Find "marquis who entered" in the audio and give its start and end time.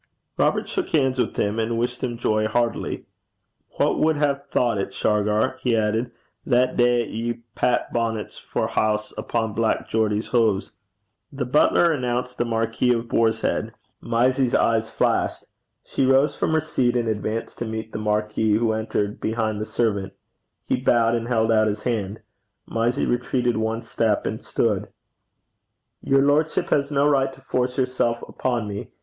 17.99-19.21